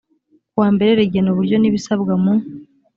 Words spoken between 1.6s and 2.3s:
ibisabwa